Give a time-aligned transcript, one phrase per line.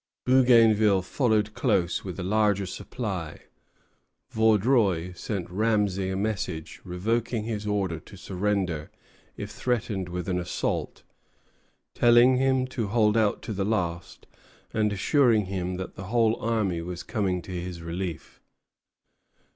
[0.25, 3.41] Bougainville followed close with a larger supply.
[4.31, 8.89] Vaudreuil sent Ramesay a message, revoking his order to surrender
[9.37, 11.03] if threatened with assault,
[11.93, 14.25] telling him to hold out to the last,
[14.73, 18.41] and assuring him that the whole army was coming to his relief.